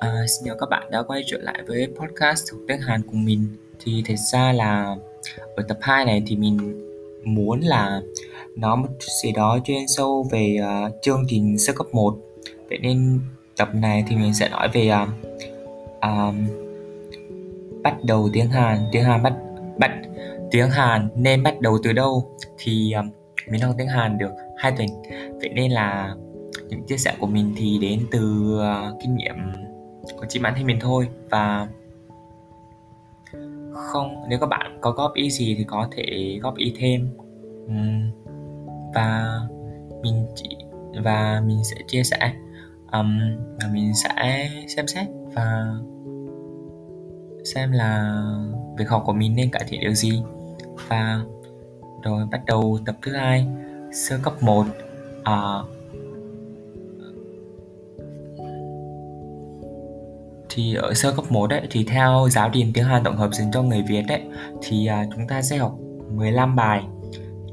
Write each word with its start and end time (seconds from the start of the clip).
À, 0.00 0.26
xin 0.28 0.46
chào 0.46 0.56
các 0.60 0.68
bạn 0.70 0.90
đã 0.90 1.02
quay 1.02 1.22
trở 1.26 1.38
lại 1.40 1.62
với 1.66 1.88
podcast 2.00 2.52
học 2.52 2.60
tiếng 2.68 2.80
Hàn 2.80 3.02
của 3.02 3.16
mình. 3.16 3.46
Thì 3.80 4.02
thật 4.06 4.14
ra 4.32 4.52
là 4.52 4.96
ở 5.56 5.62
tập 5.68 5.78
2 5.80 6.04
này 6.04 6.22
thì 6.26 6.36
mình 6.36 6.58
muốn 7.24 7.60
là 7.60 8.00
nói 8.56 8.76
một 8.76 8.88
chút 9.00 9.08
gì 9.22 9.32
đó 9.32 9.58
chuyên 9.64 9.88
sâu 9.88 10.26
về 10.30 10.56
uh, 10.60 10.92
chương 11.02 11.24
trình 11.28 11.58
sơ 11.58 11.72
cấp 11.72 11.86
1 11.92 12.16
Vậy 12.68 12.78
nên 12.78 13.20
tập 13.56 13.68
này 13.74 14.04
thì 14.08 14.16
mình 14.16 14.34
sẽ 14.34 14.48
nói 14.48 14.68
về 14.72 14.90
uh, 15.02 15.08
uh, 15.98 16.34
bắt 17.82 17.96
đầu 18.04 18.30
tiếng 18.32 18.48
Hàn 18.48 18.78
Tiếng 18.92 19.04
Hàn 19.04 19.22
bắt 19.22 19.34
bắt 19.78 19.90
tiếng 20.50 20.70
Hàn 20.70 21.08
nên 21.14 21.42
bắt 21.42 21.60
đầu 21.60 21.78
từ 21.82 21.92
đâu? 21.92 22.30
Thì 22.58 22.92
uh, 23.00 23.06
mình 23.48 23.60
học 23.60 23.74
tiếng 23.78 23.88
Hàn 23.88 24.18
được 24.18 24.32
2 24.56 24.72
tuần. 24.72 24.88
Vậy 25.40 25.48
nên 25.54 25.72
là 25.72 26.14
những 26.68 26.82
chia 26.86 26.96
sẻ 26.96 27.14
của 27.20 27.26
mình 27.26 27.54
thì 27.56 27.78
đến 27.80 28.00
từ 28.10 28.54
uh, 28.58 29.00
kinh 29.02 29.16
nghiệm 29.16 29.36
của 30.16 30.26
chị 30.28 30.38
bản 30.38 30.54
thân 30.56 30.66
mình 30.66 30.78
thôi. 30.80 31.08
Và 31.30 31.68
không 33.74 34.24
nếu 34.28 34.38
các 34.38 34.46
bạn 34.46 34.78
có 34.80 34.90
góp 34.90 35.14
ý 35.14 35.30
gì 35.30 35.54
thì 35.58 35.64
có 35.64 35.88
thể 35.96 36.38
góp 36.42 36.56
ý 36.56 36.74
thêm. 36.78 37.08
Và 38.94 39.40
mình 40.02 40.26
chỉ 40.34 40.56
và 41.04 41.42
mình 41.46 41.64
sẽ 41.64 41.76
chia 41.86 42.02
sẻ 42.02 42.32
um, 42.92 43.18
và 43.60 43.68
mình 43.72 43.92
sẽ 43.94 44.48
xem 44.76 44.86
xét 44.86 45.06
và 45.34 45.74
xem 47.44 47.72
là 47.72 48.22
việc 48.78 48.88
học 48.88 49.02
của 49.06 49.12
mình 49.12 49.36
nên 49.36 49.50
cải 49.50 49.64
thiện 49.68 49.80
điều 49.80 49.92
gì. 49.92 50.22
Và 50.88 51.20
rồi 52.02 52.26
bắt 52.30 52.40
đầu 52.46 52.78
tập 52.86 52.96
thứ 53.02 53.12
hai 53.12 53.46
sơ 53.92 54.18
cấp 54.22 54.42
1 54.42 54.60
uh, 54.60 54.66
à, 55.24 55.62
thì 60.56 60.74
ở 60.74 60.94
sơ 60.94 61.12
cấp 61.12 61.24
1 61.32 61.46
đấy 61.46 61.62
thì 61.70 61.84
theo 61.84 62.28
giáo 62.30 62.50
trình 62.52 62.72
tiếng 62.74 62.84
Hàn 62.84 63.04
tổng 63.04 63.16
hợp 63.16 63.30
dành 63.32 63.50
cho 63.52 63.62
người 63.62 63.82
Việt 63.88 64.02
đấy 64.08 64.22
thì 64.62 64.86
à, 64.86 65.04
chúng 65.14 65.28
ta 65.28 65.42
sẽ 65.42 65.56
học 65.56 65.74
15 66.10 66.56
bài. 66.56 66.82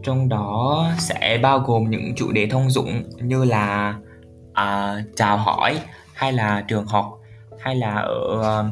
Trong 0.03 0.29
đó 0.29 0.85
sẽ 0.99 1.39
bao 1.43 1.59
gồm 1.59 1.89
những 1.89 2.13
chủ 2.15 2.31
đề 2.31 2.47
thông 2.47 2.69
dụng 2.69 3.03
như 3.21 3.43
là 3.43 3.95
à, 4.53 4.97
chào 5.15 5.37
hỏi 5.37 5.79
hay 6.13 6.33
là 6.33 6.65
trường 6.67 6.85
học 6.85 7.19
hay 7.59 7.75
là 7.75 7.95
ở 7.95 8.63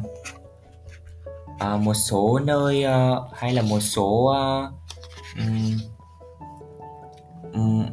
à, 1.58 1.76
một 1.76 1.94
số 1.94 2.38
nơi 2.38 2.84
à, 2.84 3.10
hay 3.34 3.52
là 3.52 3.62
một 3.62 3.80
số 3.80 4.26
à, 4.26 4.70
um, 7.54 7.86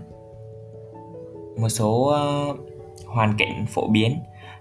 một 1.62 1.70
số 1.70 2.14
uh, 2.50 2.60
hoàn 3.08 3.36
cảnh 3.38 3.66
phổ 3.70 3.88
biến 3.88 4.20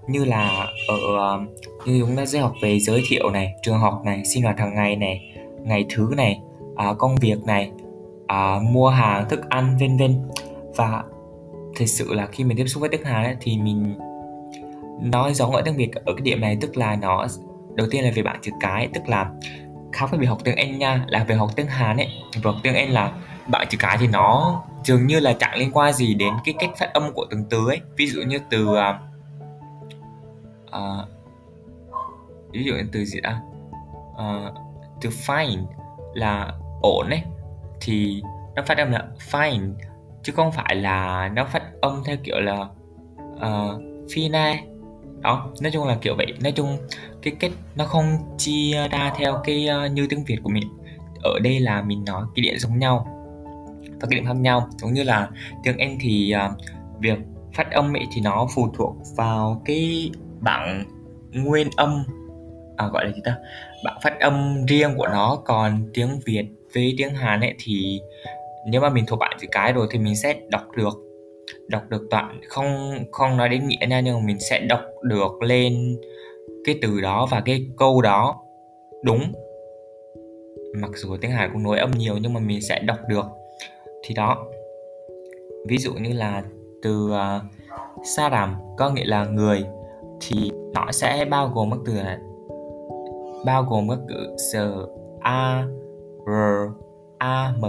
như 0.09 0.25
là 0.25 0.67
ở 0.89 1.17
ờ, 1.19 1.41
như 1.87 2.01
chúng 2.01 2.17
ta 2.17 2.27
sẽ 2.27 2.39
học 2.39 2.53
về 2.63 2.79
giới 2.79 3.03
thiệu 3.09 3.31
này 3.31 3.55
trường 3.63 3.79
học 3.79 4.03
này 4.05 4.25
sinh 4.25 4.43
hoạt 4.43 4.59
hàng 4.59 4.75
ngày 4.75 4.97
này 4.97 5.35
ngày 5.65 5.85
thứ 5.89 6.13
này 6.17 6.41
à, 6.77 6.93
công 6.99 7.17
việc 7.17 7.45
này 7.47 7.71
à, 8.27 8.61
mua 8.71 8.89
hàng 8.89 9.29
thức 9.29 9.41
ăn 9.49 9.77
vân 9.81 9.97
vân. 9.97 10.15
Và 10.77 11.03
thật 11.77 11.87
sự 11.87 12.15
là 12.15 12.27
khi 12.27 12.45
mình 12.45 12.57
tiếp 12.57 12.67
xúc 12.67 12.81
với 12.81 12.89
tiếng 12.89 13.05
Hàn 13.05 13.25
ấy, 13.25 13.37
thì 13.41 13.59
mình 13.59 13.99
nói 15.03 15.35
giống 15.35 15.53
ở 15.53 15.63
tiếng 15.63 15.77
Việt 15.77 15.91
ở 15.95 16.13
cái 16.15 16.23
điểm 16.23 16.41
này 16.41 16.59
tức 16.61 16.77
là 16.77 16.97
nó 16.97 17.27
đầu 17.75 17.87
tiên 17.91 18.05
là 18.05 18.11
về 18.15 18.23
bảng 18.23 18.39
chữ 18.43 18.53
cái 18.61 18.89
tức 18.95 19.09
là 19.09 19.31
khác 19.93 20.07
với 20.11 20.21
việc 20.21 20.27
học 20.27 20.39
tiếng 20.45 20.57
Anh 20.57 20.79
nha 20.79 21.05
là 21.09 21.25
về 21.25 21.35
học 21.35 21.51
tiếng 21.57 21.67
Hàn 21.67 21.97
ấy 21.97 22.09
việc 22.35 22.41
học 22.45 22.55
tiếng 22.63 22.75
Anh 22.75 22.91
là 22.91 23.13
bảng 23.49 23.67
chữ 23.71 23.79
cái 23.81 23.97
thì 24.01 24.07
nó 24.07 24.63
dường 24.85 25.07
như 25.07 25.21
là 25.21 25.33
chẳng 25.33 25.59
liên 25.59 25.71
quan 25.73 25.93
gì 25.93 26.15
đến 26.15 26.35
cái 26.45 26.55
cách 26.59 26.71
phát 26.79 26.91
âm 26.93 27.13
của 27.13 27.27
từng 27.31 27.45
từ 27.51 27.67
ấy. 27.67 27.81
Ví 27.97 28.07
dụ 28.07 28.23
như 28.23 28.39
từ 28.51 28.69
uh, 28.69 28.79
uh, 30.77 31.09
ví 32.53 32.65
dụ 32.65 32.73
từ 32.93 33.05
gì 33.05 33.21
đã 33.21 33.41
uh, 34.13 34.19
à, 34.19 34.53
từ 35.01 35.11
fine 35.11 35.65
là 36.15 36.53
ổn 36.83 37.07
ấy 37.11 37.23
thì 37.81 38.23
nó 38.55 38.63
phát 38.67 38.79
âm 38.79 38.91
là 38.91 39.09
fine 39.31 39.73
chứ 40.23 40.33
không 40.37 40.53
phải 40.53 40.77
là 40.77 41.29
nó 41.35 41.45
phát 41.45 41.63
âm 41.81 42.03
theo 42.05 42.17
kiểu 42.25 42.41
là 42.41 42.69
à, 43.41 43.65
uh, 43.75 43.83
fine 44.09 44.57
đó 45.21 45.51
nói 45.61 45.71
chung 45.73 45.87
là 45.87 45.99
kiểu 46.03 46.15
vậy. 46.17 46.27
Nói 46.41 46.53
chung 46.53 46.79
cái 47.23 47.35
cách 47.41 47.53
nó 47.77 47.85
không 47.85 48.19
chia 48.39 48.89
ra 48.91 49.13
theo 49.17 49.41
cái 49.45 49.69
uh, 49.87 49.93
như 49.93 50.07
tiếng 50.07 50.25
việt 50.25 50.39
của 50.43 50.51
mình. 50.51 50.69
Ở 51.23 51.39
đây 51.43 51.61
là 51.61 51.83
mình 51.83 52.05
nói 52.05 52.25
cái 52.35 52.43
điện 52.43 52.59
giống 52.59 52.79
nhau 52.79 53.07
và 54.01 54.09
cái 54.11 54.19
điểm 54.19 54.27
khác 54.27 54.37
nhau. 54.37 54.69
Giống 54.79 54.93
như 54.93 55.03
là 55.03 55.29
tiếng 55.65 55.79
anh 55.79 55.99
thì 56.01 56.35
uh, 56.47 56.61
việc 56.99 57.19
phát 57.55 57.71
âm 57.71 57.97
ấy 57.97 58.07
thì 58.13 58.21
nó 58.21 58.47
phụ 58.55 58.69
thuộc 58.77 58.97
vào 59.17 59.63
cái 59.65 60.11
bảng 60.41 60.85
nguyên 61.33 61.69
âm 61.77 62.05
à, 62.77 62.89
gọi 62.89 63.05
là 63.05 63.13
gì 63.13 63.21
ta? 63.25 63.37
Bảng 63.85 63.99
phát 64.03 64.21
âm 64.21 64.67
riêng 64.67 64.95
của 64.97 65.07
nó 65.07 65.43
còn 65.45 65.91
tiếng 65.95 66.21
việt 66.27 66.47
với 66.75 66.95
tiếng 66.99 67.15
hàn 67.15 67.41
ấy 67.41 67.55
thì 67.59 68.01
nếu 68.67 68.81
mà 68.81 68.91
mình 68.91 69.05
thuộc 69.07 69.19
bảng 69.19 69.37
chữ 69.41 69.47
cái 69.53 69.73
rồi 69.73 69.87
thì 69.91 69.99
mình 69.99 70.17
sẽ 70.17 70.35
đọc 70.49 70.63
được. 70.77 70.95
Đọc 71.69 71.83
được 71.89 72.07
toàn 72.11 72.41
không 72.49 72.99
không 73.13 73.37
nói 73.37 73.49
đến 73.49 73.69
nghĩa 73.69 73.87
nha 73.89 74.01
nhưng 74.01 74.15
mà 74.15 74.27
mình 74.27 74.41
sẽ 74.41 74.61
đọc 74.61 74.81
được 75.03 75.43
lên 75.43 75.97
cái 76.65 76.79
từ 76.83 77.01
đó 77.01 77.27
và 77.31 77.41
cái 77.41 77.67
câu 77.77 78.03
đó. 78.03 78.43
Đúng. 79.05 79.33
Mặc 80.77 80.91
dù 80.95 81.17
tiếng 81.17 81.31
Hàn 81.31 81.51
cũng 81.53 81.63
nối 81.63 81.79
âm 81.79 81.91
nhiều 81.91 82.15
nhưng 82.23 82.35
mà 82.35 82.41
mình 82.41 82.61
sẽ 82.61 82.81
đọc 82.81 82.99
được. 83.09 83.25
Thì 84.05 84.15
đó. 84.15 84.47
Ví 85.69 85.79
dụ 85.79 85.93
như 85.93 86.13
là 86.13 86.43
từ 86.83 87.11
uh, 87.11 87.43
sa 88.05 88.29
đàm 88.29 88.55
có 88.77 88.91
nghĩa 88.91 89.05
là 89.05 89.25
người 89.25 89.65
thì 90.21 90.51
nó 90.75 90.87
sẽ 90.93 91.25
bao 91.31 91.49
gồm 91.49 91.71
các 91.71 91.79
từ 91.87 91.95
là 91.95 92.19
bao 93.47 93.63
gồm 93.63 93.89
các 93.89 93.99
cự 94.09 94.37
s 94.37 94.57
a 95.21 95.65
r 96.27 96.31
a 97.19 97.53
m. 97.61 97.65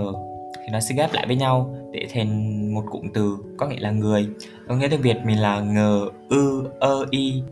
Thì 0.56 0.68
nó 0.72 0.80
sẽ 0.80 0.96
ghép 0.96 1.14
lại 1.14 1.28
với 1.28 1.36
nhau 1.36 1.76
để 1.92 2.08
thành 2.14 2.74
một 2.74 2.84
cụm 2.92 3.02
từ 3.14 3.38
có 3.58 3.68
nghĩa 3.68 3.80
là 3.80 3.92
người. 3.92 4.28
Có 4.68 4.76
nghĩa 4.76 4.88
tiếng 4.88 5.02
việt 5.02 5.18
mình 5.26 5.42
là 5.42 5.62
ng 5.62 6.10
ư 6.30 6.64
ơ 6.80 7.06
y. 7.10 7.44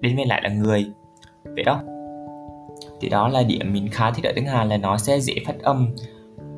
Đến 0.00 0.16
bên 0.16 0.28
lại 0.28 0.40
là 0.44 0.50
người. 0.50 0.86
Vậy 1.44 1.64
đó. 1.64 1.82
Thì 3.00 3.08
đó 3.08 3.28
là 3.28 3.42
điểm 3.42 3.72
mình 3.72 3.88
khá 3.92 4.10
thích 4.10 4.24
ở 4.24 4.32
tiếng 4.34 4.46
hàn 4.46 4.68
là 4.68 4.76
nó 4.76 4.96
sẽ 4.98 5.20
dễ 5.20 5.34
phát 5.46 5.62
âm. 5.62 5.88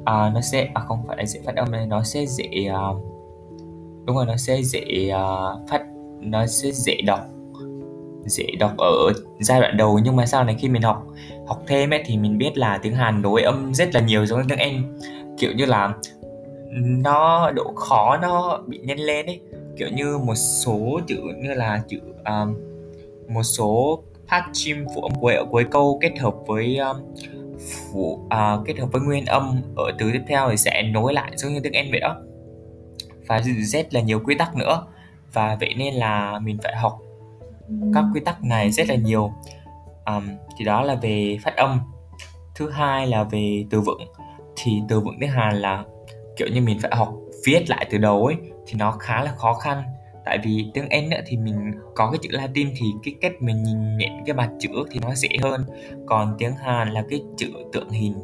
À, 0.04 0.30
nó 0.34 0.40
sẽ 0.40 0.68
à 0.74 0.80
không 0.80 0.98
phải 1.06 1.16
là 1.16 1.24
dễ 1.24 1.40
phát 1.44 1.56
âm 1.56 1.70
này 1.70 1.86
nó 1.86 2.02
sẽ 2.02 2.26
dễ 2.26 2.66
à, 2.72 2.82
đúng 4.04 4.16
rồi 4.16 4.26
nó 4.26 4.36
sẽ 4.36 4.62
dễ 4.62 5.08
à, 5.08 5.24
phát 5.68 5.86
nó 6.20 6.46
sẽ 6.46 6.70
dễ 6.72 6.96
đọc 7.06 7.20
dễ 8.26 8.46
đọc 8.58 8.72
ở 8.78 9.12
giai 9.40 9.60
đoạn 9.60 9.76
đầu 9.76 10.00
nhưng 10.04 10.16
mà 10.16 10.26
sau 10.26 10.44
này 10.44 10.56
khi 10.58 10.68
mình 10.68 10.82
học 10.82 11.06
học 11.46 11.62
thêm 11.66 11.90
ấy 11.90 12.02
thì 12.06 12.16
mình 12.16 12.38
biết 12.38 12.58
là 12.58 12.78
tiếng 12.82 12.94
Hàn 12.94 13.22
đối 13.22 13.42
âm 13.42 13.74
rất 13.74 13.94
là 13.94 14.00
nhiều 14.00 14.26
giống 14.26 14.38
như 14.38 14.46
tiếng 14.48 14.58
Anh. 14.58 14.98
Kiểu 15.38 15.52
như 15.52 15.66
là 15.66 15.94
nó 16.76 17.50
độ 17.50 17.72
khó 17.76 18.18
nó 18.22 18.60
bị 18.66 18.78
nhân 18.78 18.98
lên 18.98 19.26
ấy. 19.26 19.40
Kiểu 19.76 19.88
như 19.92 20.18
một 20.18 20.34
số 20.34 21.00
chữ 21.06 21.16
như 21.36 21.54
là 21.54 21.82
chữ 21.88 21.98
um, 22.24 22.56
một 23.28 23.42
số 23.42 24.02
phát 24.28 24.44
chim 24.52 24.86
phụ 24.94 25.02
âm 25.02 25.12
cuối 25.20 25.34
ở 25.34 25.44
cuối 25.50 25.64
câu 25.70 25.98
kết 26.02 26.18
hợp 26.18 26.34
với 26.46 26.78
à, 26.78 26.88
um, 26.88 26.96
phụ 27.92 28.12
uh, 28.12 28.30
à, 28.30 28.56
kết 28.64 28.78
hợp 28.78 28.92
với 28.92 29.02
nguyên 29.02 29.26
âm 29.26 29.62
ở 29.76 29.84
từ 29.98 30.10
tiếp 30.12 30.22
theo 30.28 30.50
thì 30.50 30.56
sẽ 30.56 30.82
nối 30.82 31.14
lại 31.14 31.32
giống 31.36 31.52
như 31.52 31.60
tiếng 31.60 31.72
Anh 31.72 31.90
vậy 31.90 32.00
đó. 32.00 32.16
Và 33.26 33.42
rất 33.64 33.94
là 33.94 34.00
nhiều 34.00 34.20
quy 34.24 34.34
tắc 34.34 34.56
nữa. 34.56 34.86
Và 35.32 35.56
vậy 35.60 35.74
nên 35.78 35.94
là 35.94 36.38
mình 36.38 36.58
phải 36.62 36.76
học 36.76 36.98
các 37.94 38.04
quy 38.14 38.20
tắc 38.20 38.44
này 38.44 38.70
rất 38.70 38.88
là 38.88 38.94
nhiều. 38.94 39.32
Um, 40.06 40.28
thì 40.58 40.64
đó 40.64 40.82
là 40.82 40.94
về 40.94 41.38
phát 41.42 41.56
âm. 41.56 41.80
Thứ 42.54 42.70
hai 42.70 43.06
là 43.06 43.24
về 43.24 43.64
từ 43.70 43.80
vựng. 43.80 44.00
Thì 44.56 44.82
từ 44.88 45.00
vựng 45.00 45.16
tiếng 45.20 45.30
hàn 45.30 45.56
là 45.56 45.84
kiểu 46.36 46.48
như 46.54 46.60
mình 46.60 46.78
phải 46.82 46.90
học 46.94 47.14
viết 47.46 47.70
lại 47.70 47.86
từ 47.90 47.98
đầu 47.98 48.26
ấy 48.26 48.36
thì 48.66 48.74
nó 48.78 48.92
khá 48.92 49.24
là 49.24 49.32
khó 49.36 49.54
khăn. 49.54 49.82
Tại 50.24 50.38
vì 50.44 50.70
tiếng 50.74 50.88
anh 50.88 51.10
nữa 51.10 51.20
thì 51.26 51.36
mình 51.36 51.72
có 51.94 52.10
cái 52.10 52.18
chữ 52.22 52.28
latin 52.32 52.68
thì 52.76 52.86
cái 53.02 53.14
cách 53.20 53.32
mình 53.40 53.62
nhìn 53.62 53.96
nhận 53.96 54.24
cái 54.26 54.36
mặt 54.36 54.50
chữ 54.60 54.70
thì 54.90 55.00
nó 55.02 55.14
dễ 55.14 55.28
hơn. 55.42 55.64
Còn 56.06 56.34
tiếng 56.38 56.52
hàn 56.52 56.88
là 56.88 57.04
cái 57.10 57.22
chữ 57.36 57.52
tượng 57.72 57.90
hình. 57.90 58.14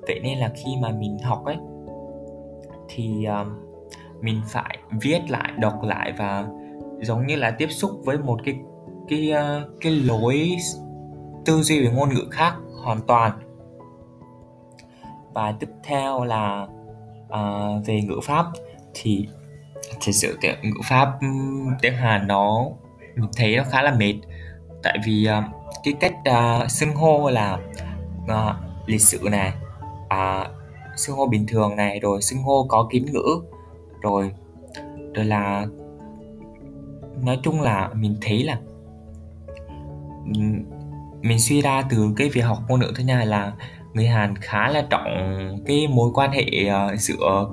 Vậy 0.00 0.20
nên 0.22 0.38
là 0.38 0.52
khi 0.54 0.70
mà 0.82 0.90
mình 0.90 1.18
học 1.18 1.44
ấy 1.44 1.56
thì 2.88 3.24
um, 3.24 3.48
mình 4.20 4.40
phải 4.46 4.78
viết 5.00 5.20
lại 5.28 5.52
đọc 5.58 5.82
lại 5.82 6.12
và 6.18 6.46
giống 7.00 7.26
như 7.26 7.36
là 7.36 7.50
tiếp 7.50 7.68
xúc 7.70 7.90
với 8.04 8.18
một 8.18 8.40
cái 8.44 8.58
cái 9.08 9.30
ờ, 9.30 9.68
cái 9.80 9.92
lối 9.92 10.56
tư 11.44 11.62
duy 11.62 11.84
về 11.86 11.92
ngôn 11.92 12.14
ngữ 12.14 12.26
khác 12.30 12.54
hoàn 12.84 13.00
toàn. 13.00 13.32
Và 15.34 15.52
tiếp 15.60 15.68
theo 15.84 16.24
là 16.24 16.66
uh, 17.26 17.86
về 17.86 18.02
ngữ 18.02 18.20
pháp. 18.22 18.46
Thì 18.94 19.28
thật 19.90 20.12
sự 20.12 20.38
tiếng 20.40 20.54
ngữ 20.62 20.80
pháp 20.84 21.18
tiếng 21.82 21.94
Hàn 21.94 22.26
nó 22.26 22.64
mình 23.16 23.30
thấy 23.36 23.56
nó 23.56 23.64
khá 23.70 23.82
là 23.82 23.94
mệt. 23.94 24.14
Tại 24.82 24.98
vì 25.06 25.28
uh, 25.38 25.44
cái 25.84 25.94
cách 26.00 26.14
uh, 26.30 26.70
xưng 26.70 26.94
hô 26.94 27.30
là 27.30 27.58
uh, 28.24 28.56
lịch 28.86 29.00
sự 29.00 29.18
này 29.30 29.52
uh, 30.04 30.46
xưng 30.96 31.16
hô 31.16 31.26
bình 31.26 31.46
thường 31.48 31.76
này 31.76 32.00
rồi 32.00 32.22
xưng 32.22 32.42
hô 32.42 32.66
có 32.68 32.88
kín 32.90 33.06
ngữ 33.12 33.42
rồi 34.00 34.32
rồi 35.14 35.24
là 35.24 35.66
nói 37.24 37.40
chung 37.42 37.60
là 37.60 37.90
mình 37.94 38.16
thấy 38.20 38.44
là 38.44 38.58
mình 41.22 41.38
suy 41.38 41.62
ra 41.62 41.82
từ 41.90 42.14
cái 42.16 42.28
việc 42.28 42.40
học 42.40 42.58
ngôn 42.68 42.80
ngữ 42.80 42.92
thứ 42.96 43.04
hai 43.08 43.26
là 43.26 43.52
người 43.92 44.06
Hàn 44.06 44.36
khá 44.36 44.68
là 44.68 44.86
trọng 44.90 45.08
cái 45.66 45.86
mối 45.86 46.10
quan 46.14 46.30
hệ 46.32 46.66
ờ, 46.68 46.96
giữa 46.96 47.48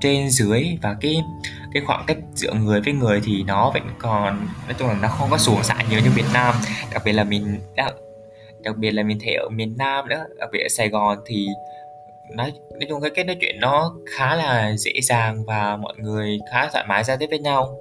trên 0.00 0.30
dưới 0.30 0.78
và 0.82 0.96
cái 1.00 1.22
cái 1.72 1.82
khoảng 1.86 2.04
cách 2.06 2.18
giữa 2.34 2.52
người 2.54 2.80
với 2.80 2.94
người 2.94 3.20
thì 3.24 3.42
nó 3.42 3.70
vẫn 3.74 3.82
còn 3.98 4.48
nói 4.64 4.74
chung 4.78 4.88
là 4.88 4.94
nó 5.02 5.08
không 5.08 5.30
có 5.30 5.38
xuống 5.38 5.62
xả 5.62 5.76
nhiều 5.90 6.00
như 6.04 6.10
Việt 6.14 6.24
Nam. 6.34 6.54
Đặc 6.92 7.02
biệt 7.04 7.12
là 7.12 7.24
mình 7.24 7.58
đặc, 7.76 7.94
đặc 8.62 8.76
biệt 8.76 8.90
là 8.90 9.02
mình 9.02 9.18
thấy 9.24 9.34
ở 9.34 9.48
miền 9.48 9.74
Nam 9.78 10.08
nữa 10.08 10.24
đặc 10.38 10.48
biệt 10.52 10.60
ở 10.62 10.68
Sài 10.68 10.88
Gòn 10.88 11.18
thì 11.26 11.46
nói 12.36 12.52
nói 12.70 12.86
chung 12.88 13.00
cái 13.00 13.10
cái 13.14 13.24
nói 13.24 13.36
chuyện 13.40 13.60
nó 13.60 13.94
khá 14.16 14.34
là 14.34 14.76
dễ 14.76 14.92
dàng 15.02 15.44
và 15.44 15.76
mọi 15.76 15.94
người 15.98 16.38
khá 16.52 16.68
thoải 16.72 16.84
mái 16.88 17.04
giao 17.04 17.16
tiếp 17.16 17.26
với 17.30 17.38
nhau. 17.38 17.76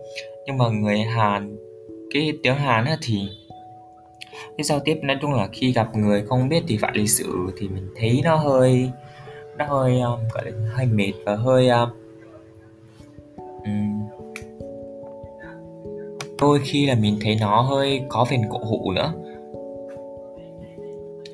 Nhưng 0.46 0.58
mà 0.58 0.70
người 0.70 1.00
Hàn 1.00 1.58
cái 2.14 2.34
tiếng 2.44 2.56
Hàn 2.56 2.86
thì 3.02 3.30
cái 4.58 4.64
giao 4.64 4.80
tiếp 4.80 5.00
nói 5.04 5.18
chung 5.22 5.34
là 5.34 5.48
khi 5.54 5.72
gặp 5.72 5.96
người 5.96 6.26
không 6.26 6.50
biết 6.50 6.64
thì 6.68 6.78
phải 6.78 6.92
lịch 6.94 7.10
sự 7.10 7.54
thì 7.58 7.68
mình 7.68 7.90
thấy 7.96 8.22
nó 8.24 8.36
hơi 8.36 8.92
nó 9.58 9.66
hơi 9.66 10.02
um, 10.02 10.20
gọi 10.34 10.52
là 10.52 10.70
hơi 10.74 10.86
mệt 10.86 11.14
và 11.26 11.36
hơi 11.36 11.70
um, 11.70 11.90
đôi 16.42 16.60
khi 16.64 16.86
là 16.86 16.96
mình 16.96 17.18
thấy 17.22 17.38
nó 17.42 17.62
hơi 17.62 18.02
có 18.10 18.26
phần 18.30 18.40
cổ 18.50 18.60
hủ 18.60 18.92
nữa. 18.92 19.14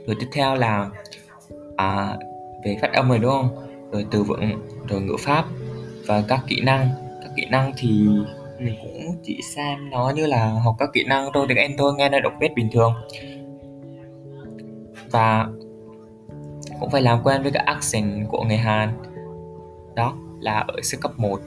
Rồi 0.05 0.15
tiếp 0.19 0.27
theo 0.31 0.55
là 0.55 0.89
à, 1.75 2.17
về 2.65 2.77
phát 2.81 2.93
âm 2.93 3.09
rồi 3.09 3.19
đúng 3.19 3.31
không? 3.31 3.49
Rồi 3.91 4.05
từ 4.11 4.23
vựng 4.23 4.51
rồi 4.87 5.01
ngữ 5.01 5.15
pháp 5.19 5.45
và 6.07 6.23
các 6.27 6.39
kỹ 6.47 6.61
năng. 6.61 6.89
Các 7.21 7.31
kỹ 7.35 7.45
năng 7.49 7.71
thì 7.77 8.07
mình 8.63 8.75
cũng 8.81 9.15
chỉ 9.23 9.39
xem 9.55 9.89
nó 9.89 10.09
như 10.15 10.25
là 10.25 10.59
học 10.63 10.75
các 10.79 10.89
kỹ 10.93 11.03
năng 11.07 11.29
thôi, 11.33 11.45
tiếng 11.49 11.57
Anh 11.57 11.71
thôi, 11.77 11.93
nghe 11.97 12.09
nó 12.09 12.19
đọc 12.19 12.33
viết 12.39 12.55
bình 12.55 12.69
thường. 12.71 12.93
Và 15.11 15.47
cũng 16.79 16.89
phải 16.89 17.01
làm 17.01 17.23
quen 17.23 17.43
với 17.43 17.51
các 17.51 17.65
accent 17.65 18.29
của 18.29 18.43
người 18.43 18.57
Hàn. 18.57 18.89
Đó 19.95 20.13
là 20.39 20.59
ở 20.59 20.75
sư 20.83 20.97
cấp 21.01 21.11
1 21.17 21.41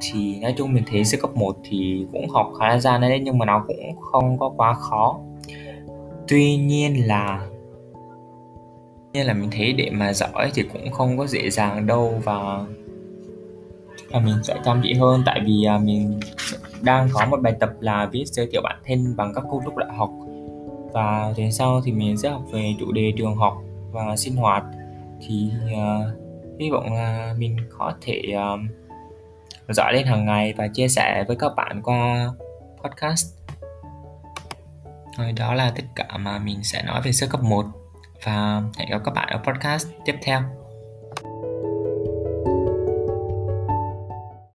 thì 0.00 0.40
nói 0.40 0.54
chung 0.56 0.72
mình 0.72 0.84
thấy 0.86 1.04
sư 1.04 1.18
cấp 1.20 1.30
1 1.34 1.56
thì 1.64 2.06
cũng 2.12 2.28
học 2.28 2.52
khá 2.58 2.68
là 2.68 2.78
gian 2.78 3.00
đấy, 3.00 3.20
nhưng 3.22 3.38
mà 3.38 3.46
nó 3.46 3.64
cũng 3.66 3.96
không 4.00 4.38
có 4.38 4.48
quá 4.56 4.74
khó. 4.74 5.18
Tuy 6.28 6.56
nhiên 6.56 7.06
là 7.06 7.46
nên 9.12 9.26
là 9.26 9.34
mình 9.34 9.50
thấy 9.52 9.72
để 9.72 9.90
mà 9.90 10.12
giỏi 10.12 10.50
thì 10.54 10.62
cũng 10.62 10.90
không 10.90 11.18
có 11.18 11.26
dễ 11.26 11.50
dàng 11.50 11.86
đâu 11.86 12.20
và 12.24 12.66
là 14.10 14.20
mình 14.20 14.42
sẽ 14.42 14.56
chăm 14.64 14.80
chỉ 14.82 14.94
hơn. 14.94 15.22
Tại 15.26 15.40
vì 15.44 15.64
à, 15.64 15.78
mình 15.78 16.20
đang 16.82 17.08
có 17.12 17.26
một 17.26 17.40
bài 17.42 17.52
tập 17.60 17.70
là 17.80 18.06
viết 18.12 18.24
giới 18.26 18.48
thiệu 18.52 18.60
bản 18.64 18.82
thân 18.86 19.16
bằng 19.16 19.32
các 19.34 19.44
câu 19.50 19.62
lúc 19.64 19.76
đại 19.76 19.88
học. 19.96 20.10
Và 20.92 21.32
đến 21.36 21.52
sau 21.52 21.80
thì 21.84 21.92
mình 21.92 22.16
sẽ 22.16 22.30
học 22.30 22.42
về 22.52 22.74
chủ 22.80 22.92
đề 22.92 23.12
trường 23.18 23.36
học 23.36 23.56
và 23.92 24.16
sinh 24.16 24.36
hoạt. 24.36 24.64
Thì 25.20 25.50
uh, 25.72 26.60
hy 26.60 26.70
vọng 26.70 26.94
là 26.94 27.34
mình 27.38 27.56
có 27.78 27.92
thể 28.00 28.22
uh, 28.54 28.60
giỏi 29.68 29.92
lên 29.92 30.06
hàng 30.06 30.26
ngày 30.26 30.54
và 30.56 30.68
chia 30.68 30.88
sẻ 30.88 31.24
với 31.28 31.36
các 31.36 31.52
bạn 31.56 31.82
qua 31.82 32.28
podcast. 32.82 33.26
Rồi 35.18 35.32
đó 35.32 35.54
là 35.54 35.72
tất 35.76 35.84
cả 35.94 36.16
mà 36.16 36.38
mình 36.38 36.64
sẽ 36.64 36.82
nói 36.82 37.00
về 37.04 37.12
sơ 37.12 37.26
cấp 37.26 37.42
1 37.42 37.66
và 38.24 38.62
hẹn 38.78 38.90
gặp 38.90 39.00
các 39.04 39.14
bạn 39.14 39.28
ở 39.28 39.40
podcast 39.44 39.88
tiếp 40.04 40.14
theo. 40.22 40.40